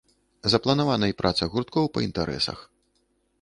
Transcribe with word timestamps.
Запланавана 0.53 1.09
і 1.11 1.15
праца 1.21 1.49
гурткоў 1.53 1.85
па 1.99 2.05
інтарэсах. 2.07 2.59